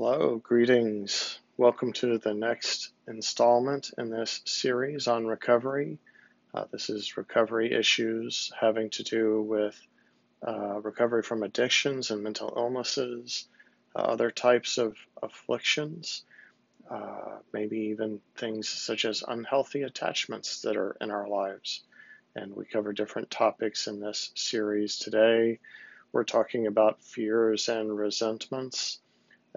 [0.00, 1.40] Hello, greetings.
[1.56, 5.98] Welcome to the next installment in this series on recovery.
[6.54, 9.76] Uh, this is recovery issues having to do with
[10.46, 13.48] uh, recovery from addictions and mental illnesses,
[13.96, 16.22] uh, other types of afflictions,
[16.88, 21.82] uh, maybe even things such as unhealthy attachments that are in our lives.
[22.36, 25.58] And we cover different topics in this series today.
[26.12, 29.00] We're talking about fears and resentments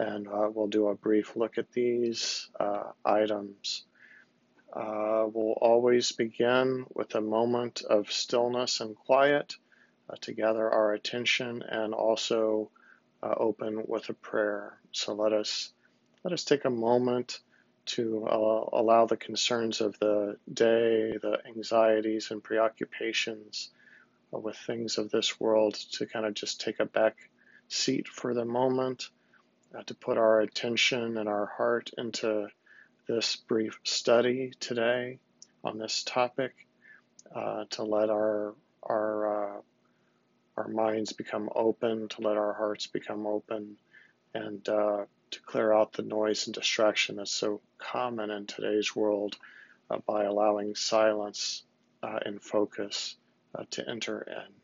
[0.01, 3.83] and uh, we'll do a brief look at these uh, items.
[4.73, 9.53] Uh, we'll always begin with a moment of stillness and quiet
[10.09, 12.71] uh, to gather our attention and also
[13.21, 14.73] uh, open with a prayer.
[14.91, 15.71] So let us
[16.23, 17.39] let us take a moment
[17.86, 23.69] to uh, allow the concerns of the day, the anxieties and preoccupations
[24.31, 27.17] with things of this world to kind of just take a back
[27.67, 29.09] seat for the moment
[29.77, 32.47] uh, to put our attention and our heart into
[33.08, 35.19] this brief study today
[35.64, 36.53] on this topic,
[37.33, 39.61] uh, to let our our uh,
[40.58, 43.77] our minds become open, to let our hearts become open,
[44.33, 49.38] and uh, to clear out the noise and distraction that's so common in today's world
[49.89, 51.64] uh, by allowing silence
[52.03, 53.16] uh, and focus
[53.69, 54.61] to enter in.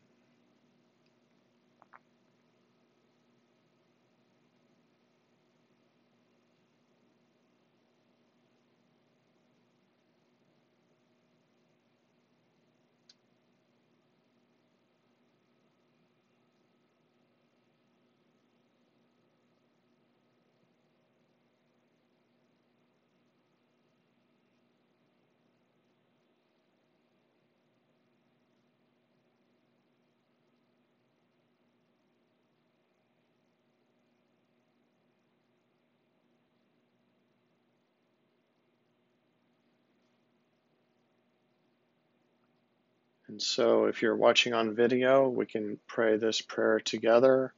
[43.28, 47.52] And so if you're watching on video, we can pray this prayer together.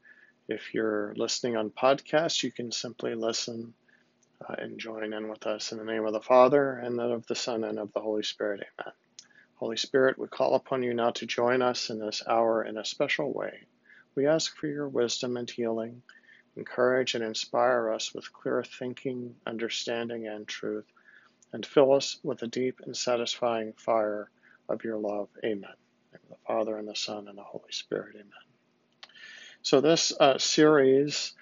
[0.49, 3.73] If you're listening on podcast, you can simply listen
[4.49, 7.25] uh, and join in with us in the name of the Father, and then of
[7.29, 8.67] the Son, and of the Holy Spirit.
[8.81, 8.93] Amen.
[9.55, 12.85] Holy Spirit, we call upon you now to join us in this hour in a
[12.85, 13.61] special way.
[14.17, 16.03] We ask for your wisdom and healing.
[16.57, 20.87] Encourage and inspire us with clear thinking, understanding, and truth,
[21.53, 24.31] and fill us with a deep and satisfying fire
[24.71, 25.29] of your love.
[25.45, 25.71] Amen.
[26.13, 28.15] the Father, and the Son, and the Holy Spirit.
[28.15, 28.31] Amen.
[29.63, 31.35] So, this uh, series,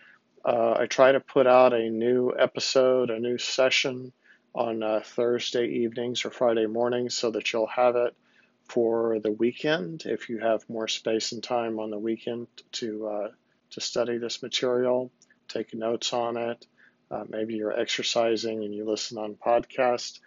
[0.45, 4.13] uh, I try to put out a new episode, a new session
[4.55, 8.17] on uh, Thursday evenings or Friday mornings so that you'll have it
[8.65, 13.29] for the weekend if you have more space and time on the weekend to, uh,
[13.71, 15.11] to study this material,
[15.49, 16.67] take notes on it.
[17.11, 20.21] Uh, maybe you're exercising and you listen on podcast.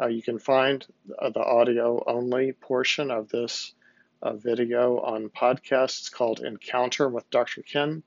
[0.00, 0.86] Uh, you can find
[1.18, 3.74] uh, the audio only portion of this
[4.22, 7.62] uh, video on podcasts called Encounter with Dr.
[7.62, 8.02] Ken.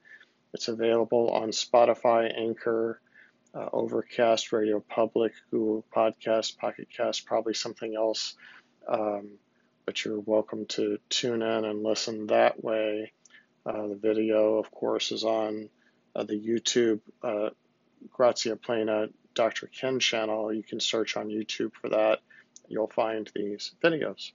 [0.54, 3.00] It's available on Spotify, Anchor,
[3.54, 8.36] uh, Overcast, Radio Public, Google Podcast, Pocket Cast, probably something else.
[8.88, 9.32] Um,
[9.86, 13.12] but you're welcome to tune in and listen that way.
[13.66, 15.70] Uh, the video, of course, is on
[16.16, 17.02] uh, the YouTube
[18.12, 19.68] Grazia Plena Dr.
[19.68, 20.54] Ken channel.
[20.54, 22.20] You can search on YouTube for that.
[22.68, 24.32] You'll find these videos.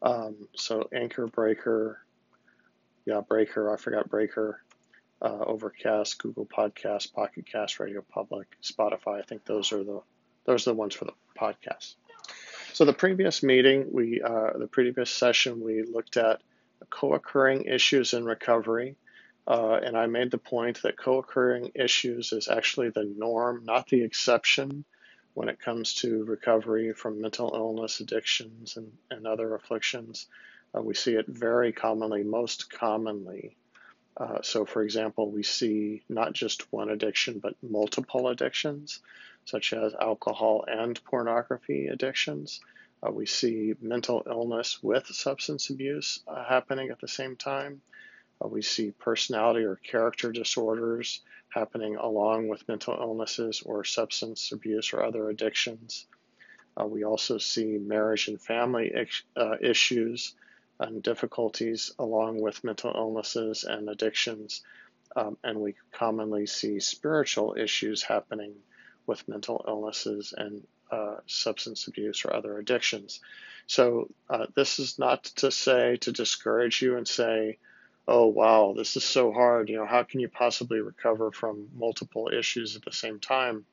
[0.00, 2.00] Um, so Anchor Breaker,
[3.06, 4.60] yeah, Breaker, I forgot Breaker,
[5.20, 9.20] uh, Overcast, Google Podcast, Pocket Cast, Radio Public, Spotify.
[9.20, 10.00] I think those are the
[10.44, 11.94] those are the ones for the podcast.
[12.72, 16.40] So the previous meeting, we uh, the previous session, we looked at
[16.90, 18.96] co-occurring issues in recovery.
[19.46, 23.88] Uh, and I made the point that co occurring issues is actually the norm, not
[23.88, 24.84] the exception,
[25.34, 30.26] when it comes to recovery from mental illness, addictions, and, and other afflictions.
[30.76, 33.56] Uh, we see it very commonly, most commonly.
[34.16, 39.00] Uh, so, for example, we see not just one addiction, but multiple addictions,
[39.44, 42.60] such as alcohol and pornography addictions.
[43.04, 47.80] Uh, we see mental illness with substance abuse uh, happening at the same time.
[48.42, 54.92] Uh, we see personality or character disorders happening along with mental illnesses or substance abuse
[54.92, 56.06] or other addictions.
[56.80, 58.92] Uh, we also see marriage and family
[59.36, 60.34] uh, issues
[60.80, 64.62] and difficulties along with mental illnesses and addictions.
[65.14, 68.54] Um, and we commonly see spiritual issues happening
[69.06, 73.20] with mental illnesses and uh, substance abuse or other addictions.
[73.66, 77.58] So, uh, this is not to say to discourage you and say,
[78.08, 79.68] oh, wow, this is so hard.
[79.68, 83.64] You know, how can you possibly recover from multiple issues at the same time?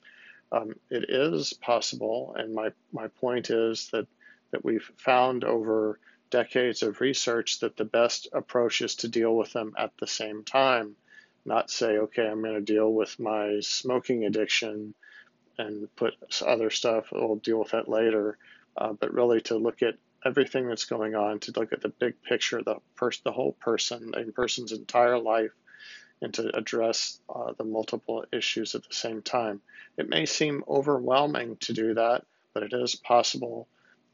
[0.52, 4.08] Um, it is possible, and my, my point is that,
[4.52, 6.00] that we've found over
[6.32, 10.44] decades of research that the best approach is to deal with them at the same
[10.44, 10.96] time,
[11.46, 14.94] not say, okay, I'm going to deal with my smoking addiction
[15.58, 16.14] and put
[16.46, 18.38] other stuff, we'll deal with that later,
[18.78, 19.96] uh, but really to look at
[20.26, 24.14] everything that's going on, to look at the big picture, the, pers- the whole person,
[24.16, 25.52] a person's entire life,
[26.22, 29.62] and to address uh, the multiple issues at the same time.
[29.98, 33.68] It may seem overwhelming to do that, but it is possible.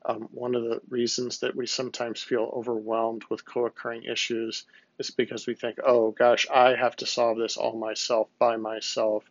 [0.05, 4.65] Um, one of the reasons that we sometimes feel overwhelmed with co occurring issues
[4.99, 9.23] is because we think, oh gosh, I have to solve this all myself by myself.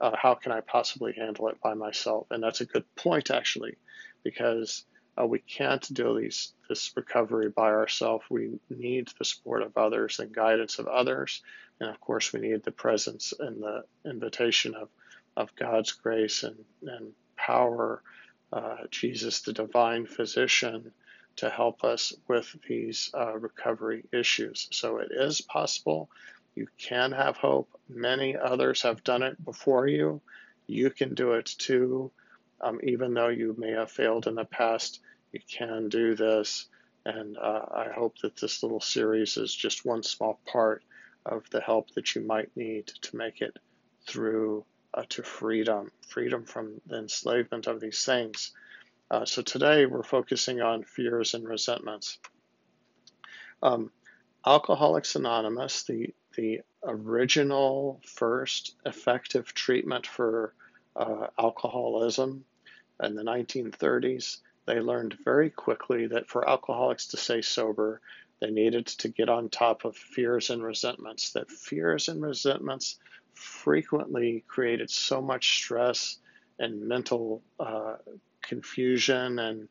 [0.00, 2.26] Uh, how can I possibly handle it by myself?
[2.30, 3.76] And that's a good point, actually,
[4.24, 4.84] because
[5.20, 8.24] uh, we can't do these, this recovery by ourselves.
[8.30, 11.42] We need the support of others and guidance of others.
[11.80, 14.88] And of course, we need the presence and the invitation of,
[15.36, 18.02] of God's grace and, and power,
[18.52, 20.92] uh, Jesus, the divine physician,
[21.36, 24.68] to help us with these uh, recovery issues.
[24.72, 26.10] So it is possible.
[26.54, 27.68] You can have hope.
[27.88, 30.20] Many others have done it before you.
[30.66, 32.10] You can do it too.
[32.60, 35.00] Um, even though you may have failed in the past,
[35.32, 36.66] you can do this.
[37.04, 40.82] And uh, I hope that this little series is just one small part
[41.24, 43.58] of the help that you might need to make it
[44.06, 44.64] through
[44.94, 48.52] uh, to freedom, freedom from the enslavement of these things.
[49.10, 52.18] Uh, so today we're focusing on fears and resentments.
[53.62, 53.90] Um,
[54.46, 60.54] Alcoholics Anonymous, the the original first effective treatment for
[60.94, 62.44] uh, alcoholism
[63.02, 68.00] in the 1930s, they learned very quickly that for alcoholics to stay sober,
[68.40, 72.98] they needed to get on top of fears and resentments, that fears and resentments
[73.34, 76.18] frequently created so much stress
[76.58, 77.96] and mental uh,
[78.42, 79.68] confusion and,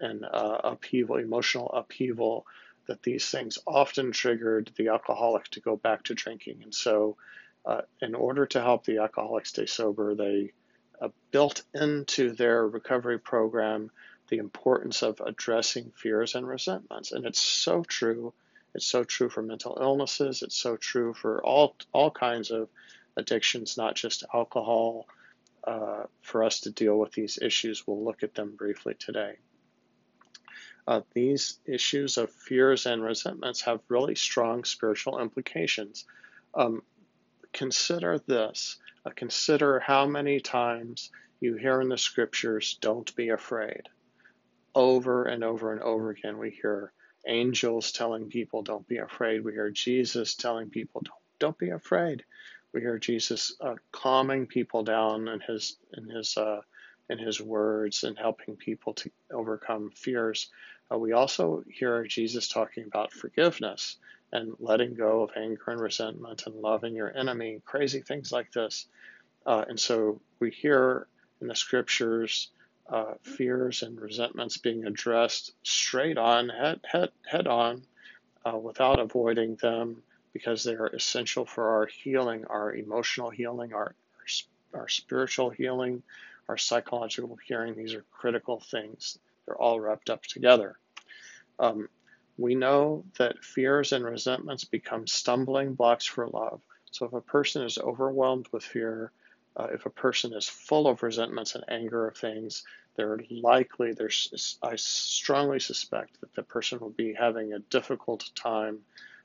[0.00, 2.46] and uh, upheaval, emotional upheaval,
[2.86, 6.60] that these things often triggered the alcoholic to go back to drinking.
[6.62, 7.16] And so,
[7.64, 10.52] uh, in order to help the alcoholic stay sober, they
[11.00, 13.90] uh, built into their recovery program
[14.28, 17.12] the importance of addressing fears and resentments.
[17.12, 18.32] And it's so true.
[18.74, 20.42] It's so true for mental illnesses.
[20.42, 22.68] It's so true for all all kinds of
[23.16, 25.06] addictions, not just alcohol.
[25.62, 29.36] Uh, for us to deal with these issues, we'll look at them briefly today.
[30.86, 36.06] Uh, these issues of fears and resentments have really strong spiritual implications.
[36.54, 36.82] Um,
[37.52, 38.78] consider this.
[39.04, 41.10] Uh, consider how many times
[41.40, 43.88] you hear in the scriptures, don't be afraid
[44.74, 46.92] over and over and over again, we hear
[47.26, 49.44] angels telling people, don't be afraid.
[49.44, 52.24] We hear Jesus telling people, don't, don't be afraid.
[52.72, 56.60] We hear Jesus uh, calming people down in his, in his, uh,
[57.08, 60.48] in his words and helping people to overcome fears.
[60.92, 63.96] Uh, we also hear Jesus talking about forgiveness
[64.32, 68.86] and letting go of anger and resentment and loving your enemy, crazy things like this.
[69.46, 71.06] Uh, and so we hear
[71.40, 72.50] in the scriptures
[72.88, 77.82] uh, fears and resentments being addressed straight on, head, head, head on,
[78.44, 83.94] uh, without avoiding them, because they are essential for our healing, our emotional healing, our,
[84.74, 86.02] our, our spiritual healing,
[86.48, 87.74] our psychological healing.
[87.74, 89.18] These are critical things.
[89.46, 90.76] They're all wrapped up together.
[91.58, 91.88] Um,
[92.40, 96.60] we know that fears and resentments become stumbling blocks for love.
[96.90, 99.12] So if a person is overwhelmed with fear,
[99.56, 102.64] uh, if a person is full of resentments and anger of things,
[102.96, 108.80] they're likely, there's, I strongly suspect that the person will be having a difficult time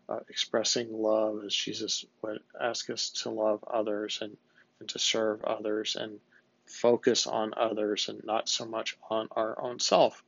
[0.09, 4.35] uh, expressing love as Jesus would ask us to love others and,
[4.79, 6.19] and to serve others and
[6.65, 10.23] focus on others and not so much on our own self.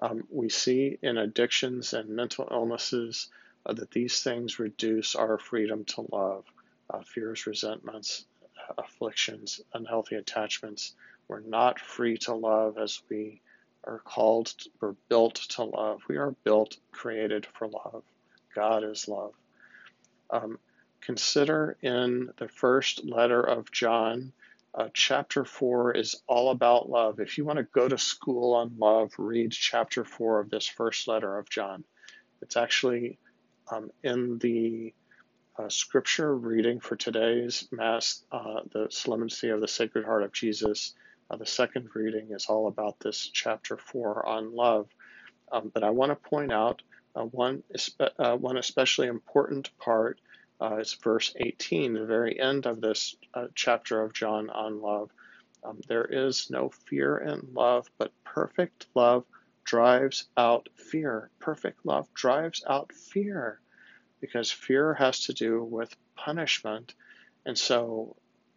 [0.00, 3.28] Um, we see in addictions and mental illnesses
[3.66, 6.44] uh, that these things reduce our freedom to love.
[6.88, 8.24] Uh, fears, resentments,
[8.78, 10.94] afflictions, unhealthy attachments.
[11.28, 13.40] We're not free to love as we
[13.84, 16.02] are called, we're built to love.
[16.08, 18.02] We are built, created for love.
[18.54, 19.34] God is love.
[20.30, 20.58] Um,
[21.00, 24.32] consider in the first letter of John,
[24.74, 27.20] uh, chapter 4 is all about love.
[27.20, 31.08] If you want to go to school on love, read chapter 4 of this first
[31.08, 31.84] letter of John.
[32.42, 33.18] It's actually
[33.70, 34.94] um, in the
[35.58, 40.94] uh, scripture reading for today's Mass, uh, the Solemnity of the Sacred Heart of Jesus.
[41.30, 44.88] Uh, the second reading is all about this chapter 4 on love.
[45.52, 46.82] Um, but I want to point out
[47.14, 47.62] Uh, one,
[48.18, 50.20] uh, one especially important part
[50.60, 55.10] uh, is verse 18, the very end of this uh, chapter of John on love.
[55.64, 59.24] Um, there is no fear in love, but perfect love
[59.64, 61.30] drives out fear.
[61.38, 63.60] Perfect love drives out fear
[64.20, 66.94] because fear has to do with punishment.
[67.46, 68.16] And so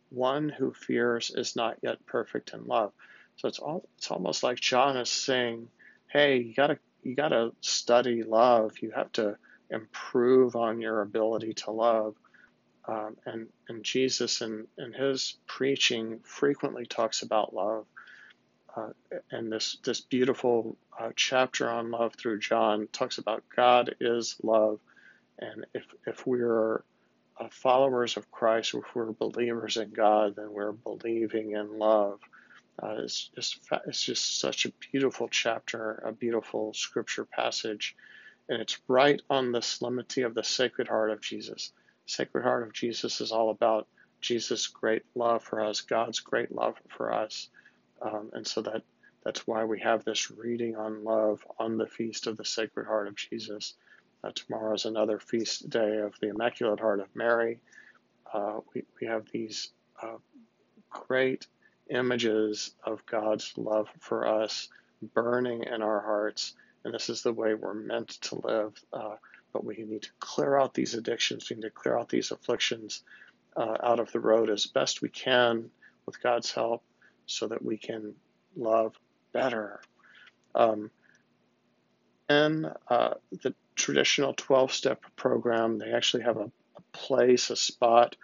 [0.10, 2.94] one who fears is not yet perfect in love.
[3.38, 5.70] So it's all it's almost like John is saying,
[6.08, 8.78] "Hey, you got to you got to study love.
[8.80, 9.38] You have to
[9.74, 12.16] improve on your ability to love."
[12.86, 17.86] Um, and and Jesus in, in his preaching frequently talks about love.
[18.76, 18.90] Uh,
[19.32, 24.80] and this this beautiful uh, chapter on love through John talks about God is love,
[25.40, 26.84] and if if we're
[27.40, 32.20] uh, followers of Christ, if we're believers in God, then we're believing in love.
[32.82, 37.96] Uh, it's just it's just such a beautiful chapter, a beautiful scripture passage,
[38.50, 41.72] and it's right on the solemnity of the Sacred Heart of Jesus.
[42.06, 43.88] Sacred Heart of Jesus is all about
[44.22, 47.50] Jesus' great love for us, God's great love for us,
[48.02, 48.84] um, and so that
[49.24, 53.08] that's why we have this reading on love on the feast of the Sacred Heart
[53.08, 53.74] of Jesus.
[54.24, 57.60] Uh, tomorrow is another feast day of the Immaculate Heart of Mary.
[58.34, 59.72] Uh, we, we have these
[60.02, 60.18] uh,
[60.90, 61.48] great
[61.90, 64.70] images of God's love for us
[65.14, 68.74] burning in our hearts, and this is the way we're meant to live.
[68.92, 69.16] Uh,
[69.52, 73.04] but we need to clear out these addictions, we need to clear out these afflictions
[73.56, 75.70] uh, out of the road as best we can
[76.06, 76.84] with God's help
[77.26, 78.16] so that we can
[78.56, 78.96] love
[79.32, 79.82] better.
[80.56, 80.92] Um,
[82.30, 88.16] in uh, the traditional 12 step program, they actually have a, a place, a spot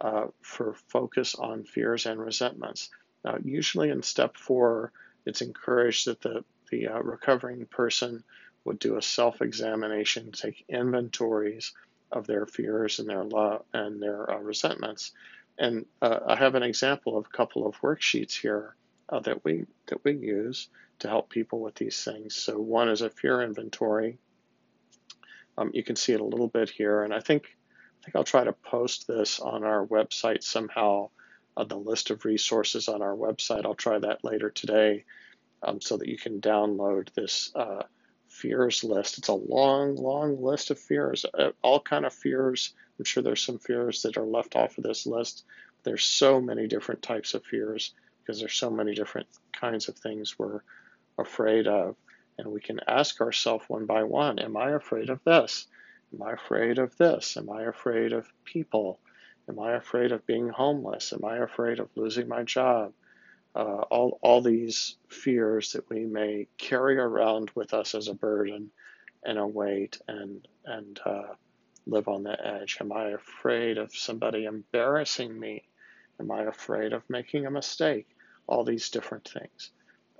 [0.00, 2.90] uh, for focus on fears and resentments.
[3.24, 4.92] Now, usually in step four,
[5.26, 8.22] it's encouraged that the, the uh, recovering person
[8.64, 11.72] would do a self examination, take inventories
[12.10, 15.12] of their fears and their love and their uh, resentments.
[15.58, 18.76] And uh, I have an example of a couple of worksheets here
[19.08, 20.68] uh, that we that we use
[21.00, 22.34] to help people with these things.
[22.34, 24.18] So one is a fear inventory.
[25.56, 27.56] Um, you can see it a little bit here, and I think
[28.00, 31.10] I think I'll try to post this on our website somehow.
[31.56, 33.64] Uh, the list of resources on our website.
[33.64, 35.04] I'll try that later today,
[35.62, 37.82] um, so that you can download this uh,
[38.28, 39.18] fears list.
[39.18, 42.72] It's a long, long list of fears, uh, all kind of fears.
[42.98, 45.44] I'm sure there's some fears that are left off of this list.
[45.84, 50.38] There's so many different types of fears because there's so many different kinds of things
[50.38, 50.60] we're
[51.18, 51.96] afraid of.
[52.36, 55.66] And we can ask ourselves one by one, am I afraid of this?
[56.14, 57.36] Am I afraid of this?
[57.36, 59.00] Am I afraid of people?
[59.48, 61.12] Am I afraid of being homeless?
[61.12, 62.92] Am I afraid of losing my job?
[63.58, 68.70] Uh, all, all these fears that we may carry around with us as a burden
[69.24, 71.34] and a weight and, and uh,
[71.84, 72.78] live on the edge.
[72.80, 75.64] Am I afraid of somebody embarrassing me?
[76.20, 78.06] Am I afraid of making a mistake?
[78.46, 79.72] All these different things.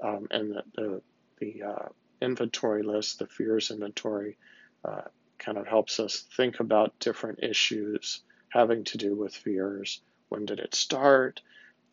[0.02, 1.02] Um, and the, the,
[1.38, 1.88] the uh,
[2.20, 4.36] inventory list, the fears inventory,
[4.84, 5.02] uh,
[5.38, 10.00] kind of helps us think about different issues having to do with fears.
[10.28, 11.40] When did it start?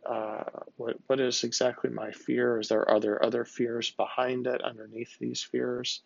[0.05, 0.43] Uh,
[0.77, 2.59] what what is exactly my fear?
[2.59, 6.01] Is there are there other fears behind it, underneath these fears?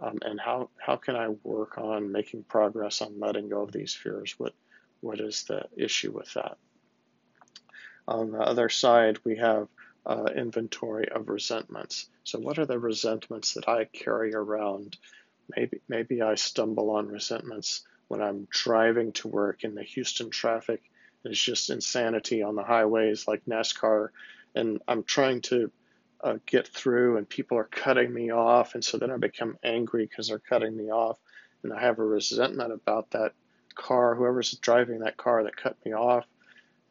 [0.00, 3.94] Um, and how how can I work on making progress on letting go of these
[3.94, 4.34] fears?
[4.38, 4.52] What
[5.00, 6.58] what is the issue with that?
[8.06, 9.68] On the other side, we have
[10.04, 12.08] uh, inventory of resentments.
[12.24, 14.96] So, what are the resentments that I carry around?
[15.56, 20.82] Maybe maybe I stumble on resentments when I'm driving to work in the Houston traffic.
[21.24, 24.08] It's just insanity on the highways like NASCAR,
[24.54, 25.70] and I'm trying to
[26.22, 30.06] uh, get through, and people are cutting me off, and so then I become angry
[30.06, 31.18] because they're cutting me off,
[31.62, 33.32] and I have a resentment about that
[33.74, 36.26] car, whoever's driving that car that cut me off,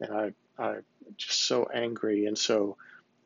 [0.00, 0.84] and I I'm
[1.16, 2.76] just so angry, and so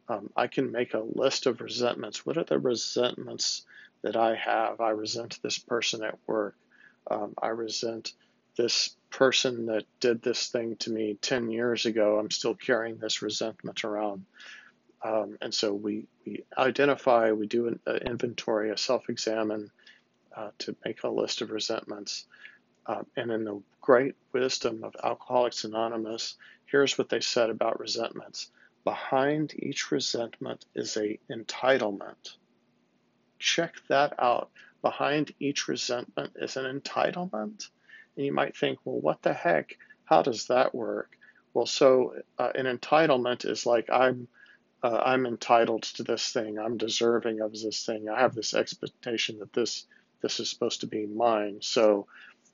[0.08, 2.24] um, I can make a list of resentments.
[2.24, 3.62] What are the resentments
[4.02, 4.80] that I have?
[4.80, 6.54] I resent this person at work.
[7.10, 8.12] Um, I resent
[8.56, 12.18] this person that did this thing to me 10 years ago.
[12.18, 14.24] I'm still carrying this resentment around.
[15.02, 19.70] Um, and so we, we identify, we do an, an inventory, a self examine
[20.36, 22.26] uh, to make a list of resentments.
[22.86, 28.50] Uh, and in the great wisdom of Alcoholics Anonymous, here's what they said about resentments.
[28.84, 32.36] Behind each resentment is a entitlement.
[33.38, 34.50] Check that out
[34.84, 37.68] behind each resentment is an entitlement.
[38.16, 39.76] And you might think, well, what the heck?
[40.04, 41.16] How does that work?
[41.52, 44.28] Well, so uh, an entitlement is like I'm
[44.82, 46.58] uh, I'm entitled to this thing.
[46.58, 48.08] I'm deserving of this thing.
[48.08, 49.86] I have this expectation that this
[50.20, 51.58] This is supposed to be mine.
[51.60, 52.06] So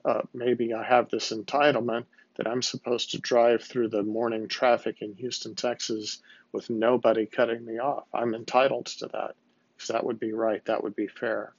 [0.03, 5.01] uh, maybe I have this entitlement that I'm supposed to drive through the morning traffic
[5.01, 8.05] in Houston, Texas with nobody cutting me off.
[8.13, 9.35] I'm entitled to that
[9.75, 10.63] because that would be right.
[10.65, 11.53] That would be fair.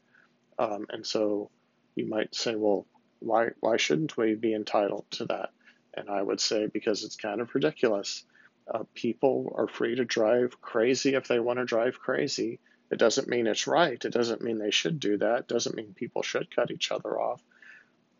[0.58, 1.50] Um, and so
[1.94, 2.84] you might say, well,
[3.22, 5.50] why, why shouldn't we be entitled to that?
[5.94, 8.24] And I would say, because it's kind of ridiculous.
[8.72, 12.60] Uh, people are free to drive crazy if they want to drive crazy.
[12.90, 14.02] It doesn't mean it's right.
[14.04, 15.40] It doesn't mean they should do that.
[15.40, 17.42] It doesn't mean people should cut each other off.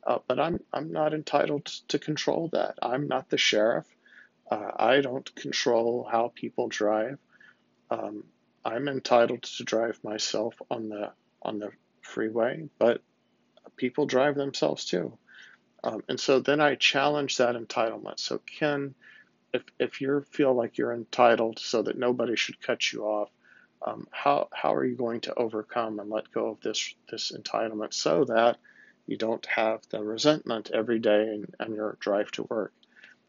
[0.05, 2.77] Uh, but I'm I'm not entitled to control that.
[2.83, 3.87] I'm not the sheriff.
[4.51, 7.19] Uh, I don't control how people drive.
[7.91, 8.25] Um,
[8.65, 13.03] I'm entitled to drive myself on the on the freeway, but
[13.77, 15.17] people drive themselves too.
[15.85, 18.21] Um, and so then I challenge that entitlement.
[18.21, 18.95] So Ken,
[19.53, 23.31] if if you feel like you're entitled so that nobody should cut you off,
[23.85, 27.93] um, how how are you going to overcome and let go of this this entitlement
[27.95, 28.59] so that
[29.07, 32.73] you don't have the resentment every day and your drive to work.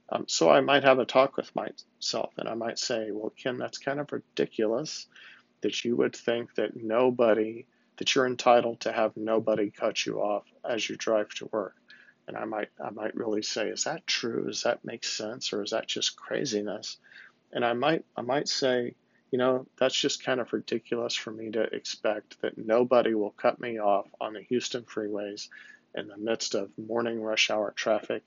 [0.10, 3.58] Um, so I might have a talk with myself and I might say, well, Ken,
[3.58, 5.08] that's kind of ridiculous
[5.62, 7.66] that you would think that nobody,
[7.98, 11.76] that you're entitled to have nobody cut you off as you drive to work.
[12.28, 14.46] And I might, I might really say, is that true?
[14.46, 15.54] Does that make sense?
[15.54, 16.98] Or is that just craziness?
[17.52, 18.96] And I might, I might say,
[19.30, 23.60] you know, that's just kind of ridiculous for me to expect that nobody will cut
[23.60, 25.50] me off on the Houston freeways
[25.96, 28.24] in the midst of morning rush hour traffic.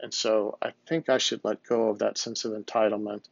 [0.00, 3.24] And so I think I should let go of that sense of entitlement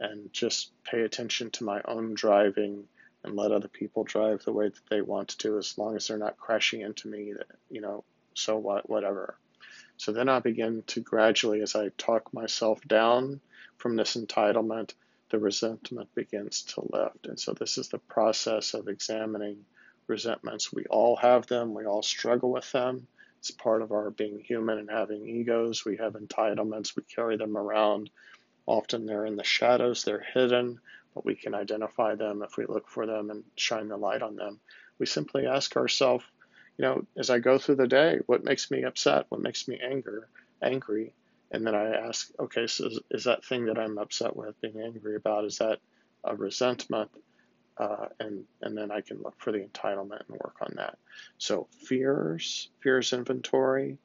[0.00, 2.84] and just pay attention to my own driving
[3.24, 6.18] and let other people drive the way that they want to as long as they're
[6.18, 7.34] not crashing into me,
[7.70, 9.36] you know, so what, whatever.
[9.96, 13.40] So then I begin to gradually, as I talk myself down
[13.78, 14.94] from this entitlement,
[15.30, 17.26] the resentment begins to lift.
[17.26, 19.64] And so this is the process of examining
[20.06, 20.72] resentments.
[20.72, 23.06] We all have them, we all struggle with them.
[23.40, 25.84] It's part of our being human and having egos.
[25.84, 28.10] We have entitlements, we carry them around.
[28.66, 30.80] Often they're in the shadows, they're hidden,
[31.24, 34.60] we can identify them if we look for them and shine the light on them.
[34.98, 36.24] We simply ask ourselves,
[36.76, 39.26] you know, as I go through the day, what makes me upset?
[39.28, 40.28] What makes me anger,
[40.62, 41.12] angry?
[41.50, 44.80] And then I ask, okay, so is, is that thing that I'm upset with, being
[44.80, 45.78] angry about, is that
[46.24, 47.10] a resentment?
[47.76, 50.98] Uh, and and then I can look for the entitlement and work on that.
[51.38, 53.98] So fears, fears inventory,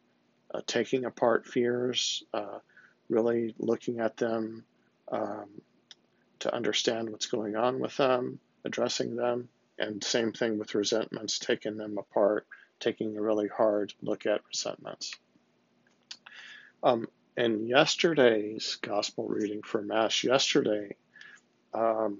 [0.54, 2.60] uh, taking apart fears, uh,
[3.10, 4.63] really looking at them
[5.12, 5.49] um,
[6.43, 11.77] to understand what's going on with them, addressing them, and same thing with resentments, taking
[11.77, 12.45] them apart,
[12.79, 15.15] taking a really hard look at resentments.
[16.84, 20.95] Um, in yesterday's gospel reading for Mass yesterday,
[21.73, 22.19] um,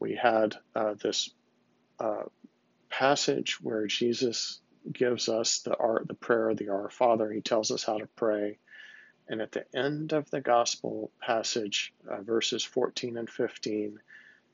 [0.00, 1.30] we had uh, this
[2.00, 2.24] uh,
[2.88, 4.58] passage where Jesus
[4.90, 7.30] gives us the our, the prayer of the Our Father.
[7.30, 8.58] He tells us how to pray.
[9.28, 14.00] And at the end of the gospel passage, uh, verses 14 and 15,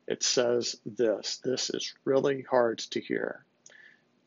[0.06, 1.38] it says this.
[1.38, 3.44] This is really hard to hear.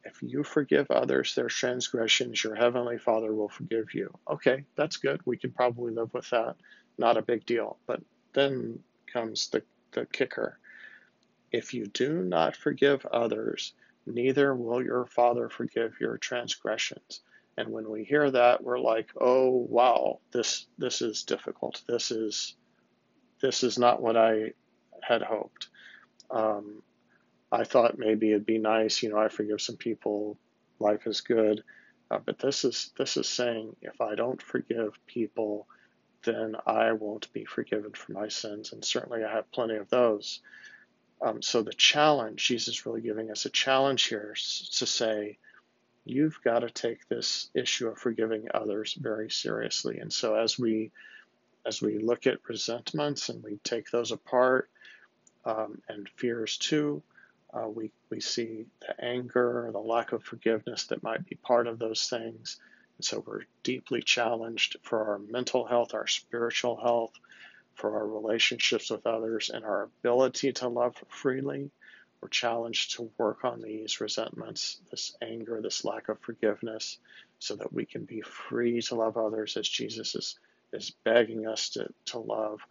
[0.04, 4.18] If you forgive others their transgressions, your heavenly Father will forgive you.
[4.30, 5.22] Okay, that's good.
[5.26, 6.56] We can probably live with that.
[6.98, 7.78] Not a big deal.
[7.86, 8.02] But
[8.34, 10.58] then comes the, the kicker.
[11.52, 13.74] If you do not forgive others,
[14.06, 17.22] neither will your Father forgive your transgressions.
[17.58, 21.82] And when we hear that, we're like, oh wow, this this is difficult.
[21.88, 22.56] This is
[23.42, 24.54] this is not what I
[25.02, 25.68] had hoped.
[26.30, 26.82] Um,
[27.52, 30.38] I thought maybe it'd be nice, you know, I forgive some people,
[30.80, 31.64] life is good.
[32.10, 35.68] Uh, but this is this is saying if I don't forgive people,
[36.24, 40.42] then I won't be forgiven for my sins, and certainly I have plenty of those.
[41.22, 45.38] Um, so the challenge, Jesus is really giving us a challenge here to say,
[46.06, 50.00] you've got to take this issue of forgiving others very seriously.
[50.00, 50.92] And so as we
[51.66, 54.68] as we look at resentments and we take those apart,
[55.46, 57.04] um, and fears too,
[57.54, 61.80] uh, we we see the anger, the lack of forgiveness that might be part of
[61.80, 62.60] those things.
[62.98, 67.14] And so we're deeply challenged for our mental health, our spiritual health,
[67.76, 71.72] for our relationships with others and our ability to love freely.
[72.22, 77.00] We're challenged to work on these resentments, this anger, this lack of forgiveness,
[77.40, 80.40] so that we can be free to love others as Jesus is,
[80.72, 82.62] is begging us to, to love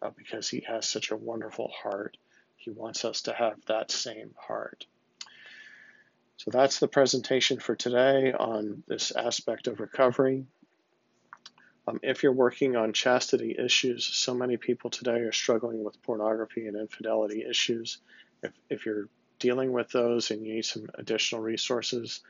[0.00, 2.16] uh, because he has such a wonderful heart.
[2.56, 4.86] He wants us to have that same heart.
[6.36, 10.46] So that's the presentation for today on this aspect of recovery.
[11.86, 16.68] Um, if you're working on chastity issues, so many people today are struggling with pornography
[16.68, 17.98] and infidelity issues.
[18.42, 22.22] If, if you're dealing with those and you need some additional resources,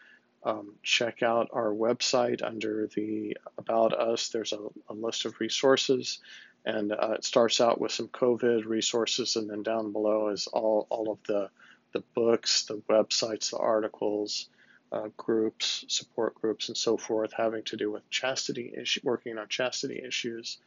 [0.45, 4.31] Um, check out our website under the About Us.
[4.31, 6.21] There's a, a list of resources,
[6.65, 10.89] and uh, it starts out with some COVID resources, and then down below is all,
[10.91, 11.49] all of the,
[11.93, 14.51] the books, the websites, the articles,
[14.91, 19.47] uh, groups, support groups, and so forth having to do with chastity issue, working on
[19.49, 20.59] chastity issues.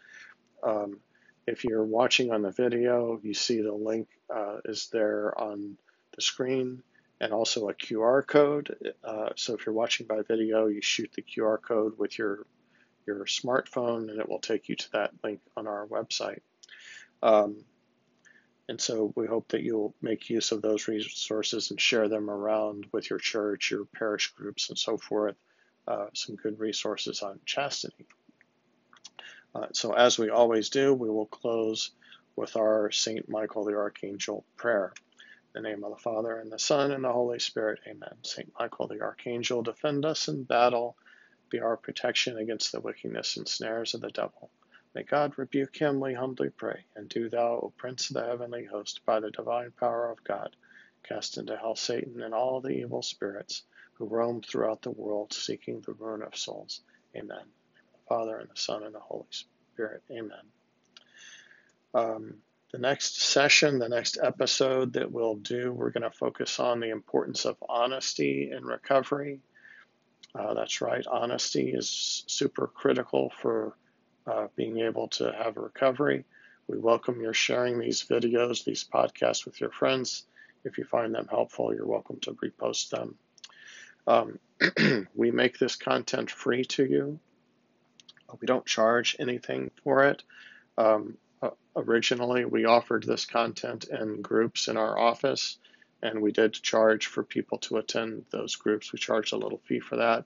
[0.64, 1.02] Um,
[1.46, 5.78] if you're watching on the video, you see the link uh, is there on
[6.16, 6.84] the screen
[7.20, 8.76] and also a QR code.
[9.04, 12.46] Uh, so if you're watching by video, you shoot the QR code with your
[13.06, 16.40] your smartphone and it will take you to that link on our website.
[17.22, 17.64] Um,
[18.68, 22.88] and so we hope that you'll make use of those resources and share them around
[22.92, 25.36] with your church, your parish groups, and so forth.
[25.88, 28.08] Uh, some good resources on chastity.
[29.54, 31.92] Uh, so, as we always do, we will close
[32.36, 33.30] with our St.
[33.30, 34.94] Michael the Archangel prayer.
[35.56, 38.16] In the name of the Father, and the Son, and the Holy Spirit, amen.
[38.24, 38.52] St.
[38.60, 40.98] Michael the Archangel, defend us in battle,
[41.50, 44.50] be our protection against the wickedness and snares of the devil.
[44.94, 46.86] May God rebuke him, we humbly pray.
[46.96, 50.56] And do thou, O Prince of the heavenly host, by the divine power of God,
[51.04, 55.82] cast into hell Satan and all the evil spirits who roam throughout the world seeking
[55.82, 56.82] the ruin of souls.
[57.16, 57.46] Amen.
[57.94, 60.04] The Father, and the Son, and the Holy Spirit.
[60.12, 60.52] Amen.
[61.96, 62.36] Um,
[62.74, 66.90] the next session, the next episode that we'll do, we're going to focus on the
[66.90, 69.40] importance of honesty in recovery.
[70.38, 73.78] Uh, that's right, honesty is super critical for
[74.28, 76.26] uh, being able to have a recovery.
[76.68, 80.26] We welcome your sharing these videos, these podcasts with your friends.
[80.66, 83.16] If you find them helpful, you're welcome to repost them.
[84.06, 84.40] Um,
[85.16, 87.20] we make this content free to you.
[88.42, 90.24] We don't charge anything for it.
[90.78, 91.18] Um,
[91.76, 95.58] originally, we offered this content in groups in our office,
[96.02, 98.94] and we did charge for people to attend those groups.
[98.94, 100.26] We charged a little fee for that.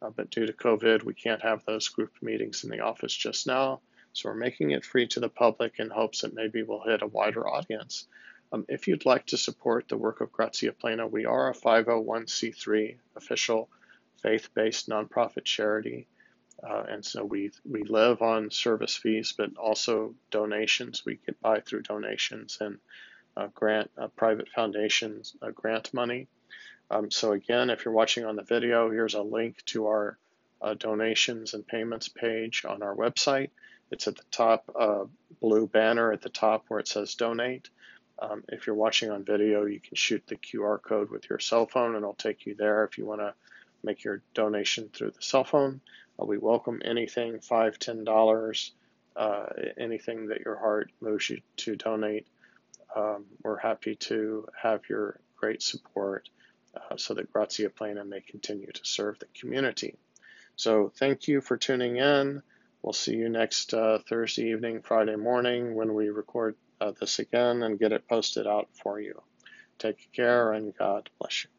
[0.00, 3.46] Uh, but due to COVID, we can't have those group meetings in the office just
[3.46, 3.80] now.
[4.12, 7.06] So we're making it free to the public in hopes that maybe we'll hit a
[7.06, 8.06] wider audience.
[8.52, 12.96] Um, if you'd like to support the work of Grazia Plena, we are a 501c3
[13.16, 13.68] official
[14.22, 16.06] faith based nonprofit charity.
[16.62, 21.04] Uh, and so we, we live on service fees, but also donations.
[21.04, 22.78] We get by through donations and
[23.36, 26.26] uh, grant uh, private foundations, uh, grant money.
[26.90, 30.18] Um, so again, if you're watching on the video, here's a link to our
[30.60, 33.50] uh, donations and payments page on our website.
[33.90, 35.04] It's at the top uh,
[35.40, 37.70] blue banner at the top where it says donate.
[38.18, 41.66] Um, if you're watching on video, you can shoot the QR code with your cell
[41.66, 43.34] phone and it'll take you there if you want to
[43.84, 45.80] make your donation through the cell phone.
[46.20, 48.72] Uh, we welcome anything, five, ten dollars,
[49.16, 52.26] uh, anything that your heart moves you to donate.
[52.94, 56.28] Um, we're happy to have your great support
[56.74, 59.96] uh, so that Grazia Plena may continue to serve the community.
[60.56, 62.42] So thank you for tuning in.
[62.82, 67.62] We'll see you next uh, Thursday evening, Friday morning when we record uh, this again
[67.62, 69.20] and get it posted out for you.
[69.78, 71.50] Take care and God bless you.